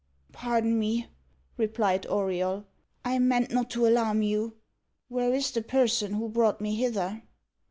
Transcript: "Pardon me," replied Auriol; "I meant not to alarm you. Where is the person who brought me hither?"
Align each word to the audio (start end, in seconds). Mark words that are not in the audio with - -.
"Pardon 0.31 0.79
me," 0.79 1.09
replied 1.57 2.07
Auriol; 2.07 2.65
"I 3.05 3.19
meant 3.19 3.51
not 3.51 3.69
to 3.69 3.85
alarm 3.85 4.23
you. 4.23 4.57
Where 5.09 5.31
is 5.31 5.51
the 5.51 5.61
person 5.61 6.13
who 6.13 6.27
brought 6.27 6.59
me 6.59 6.73
hither?" 6.73 7.21